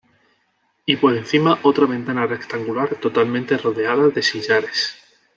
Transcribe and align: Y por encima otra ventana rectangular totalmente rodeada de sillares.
Y 0.87 0.95
por 0.95 1.15
encima 1.15 1.59
otra 1.61 1.85
ventana 1.85 2.25
rectangular 2.25 2.95
totalmente 2.95 3.55
rodeada 3.55 4.07
de 4.07 4.23
sillares. 4.23 4.95